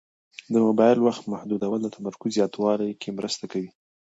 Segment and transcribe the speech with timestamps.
[0.53, 3.69] د موبایل وخت محدودول د تمرکز زیاتولو کې مرسته کوي.